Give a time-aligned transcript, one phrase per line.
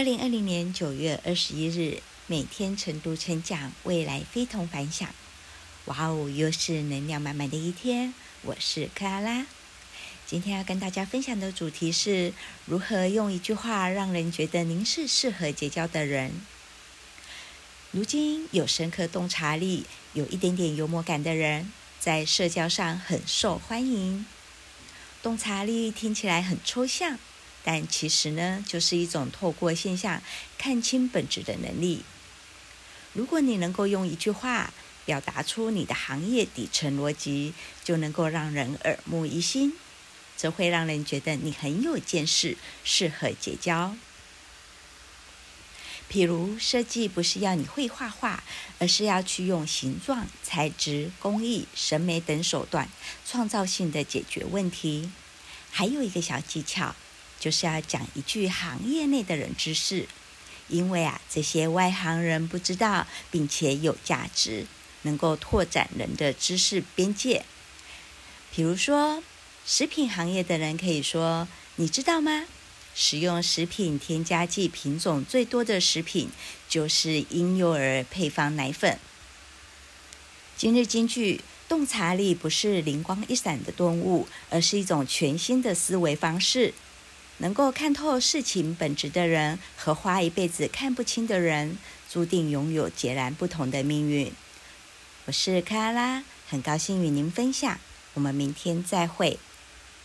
[0.00, 5.06] 二零二零年九月二十一日，每天晨读成讲，未来非同凡响。
[5.84, 8.14] 哇哦，又是能量满满的一天。
[8.40, 9.44] 我是克拉拉，
[10.26, 12.32] 今天要跟大家分享的主题是
[12.64, 16.32] 如何用一句话让人觉得您是适合结交的人。
[17.90, 24.24] 如今有深刻洞察力、有一点点幽默感的人，在社交上很受欢迎。
[25.22, 27.18] 洞察力听起来很抽象。
[27.62, 30.22] 但其实呢，就是一种透过现象
[30.56, 32.02] 看清本质的能力。
[33.12, 34.72] 如果你能够用一句话
[35.04, 37.52] 表达出你的行业底层逻辑，
[37.82, 39.74] 就能够让人耳目一新，
[40.36, 43.96] 这会让人觉得你很有见识，适合结交。
[46.10, 48.42] 譬如设计不是要你会画画，
[48.78, 52.88] 而是要去用形状、材质、工艺、审美等手段，
[53.24, 55.10] 创造性的解决问题。
[55.70, 56.96] 还有一个小技巧。
[57.40, 60.06] 就是要讲一句行业内的人知识，
[60.68, 64.66] 因为啊，这些外行人不知道，并且有价值，
[65.02, 67.44] 能够拓展人的知识边界。
[68.54, 69.22] 比如说，
[69.64, 72.44] 食品行业的人可以说：“你知道吗？
[72.94, 76.28] 使用食品添加剂品种最多的食品
[76.68, 78.98] 就是婴幼儿配方奶粉。”
[80.58, 86.74] 今日金句：洞察力不是灵光一闪的顿悟，而是一种全新的思维方式。
[87.40, 91.78] 能够看透事情本质的人和花一辈子看不清的人，
[92.10, 94.32] 注定拥有截然不同的命运。
[95.24, 97.78] 我是克拉拉，很高兴与您分享。
[98.14, 99.38] 我们明天再会。